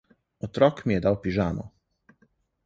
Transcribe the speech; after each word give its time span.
Otrok 0.47 0.81
mi 0.87 0.97
je 0.97 1.03
dal 1.05 1.19
pižamo. 1.27 1.67